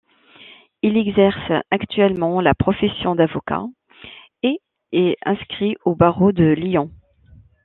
Il 0.81 0.97
exerce 0.97 1.51
actuellement 1.69 2.41
la 2.41 2.55
profession 2.55 3.13
d'avocat, 3.13 3.65
et 4.41 4.59
est 4.91 5.15
inscrit 5.23 5.75
au 5.85 5.93
Barreau 5.95 6.31
de 6.31 6.43
Lyon. 6.53 6.89